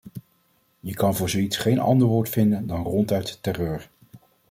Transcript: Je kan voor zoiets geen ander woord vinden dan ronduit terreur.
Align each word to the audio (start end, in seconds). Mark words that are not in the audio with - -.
Je 0.79 0.93
kan 0.93 1.15
voor 1.15 1.29
zoiets 1.29 1.57
geen 1.57 1.79
ander 1.79 2.07
woord 2.07 2.29
vinden 2.29 2.67
dan 2.67 2.83
ronduit 2.83 3.43
terreur. 3.43 3.89